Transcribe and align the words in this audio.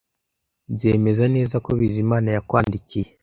Nzemeza 0.73 1.25
neza 1.35 1.55
ko 1.65 1.69
Bizimana 1.79 2.27
yakwandikiye. 2.35 3.09